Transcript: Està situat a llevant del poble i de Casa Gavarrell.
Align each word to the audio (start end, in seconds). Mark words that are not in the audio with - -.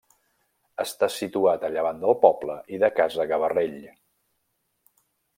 Està 0.83 1.09
situat 1.15 1.65
a 1.67 1.69
llevant 1.75 1.99
del 2.05 2.17
poble 2.23 2.55
i 2.77 2.81
de 2.85 2.89
Casa 3.01 3.27
Gavarrell. 3.33 3.79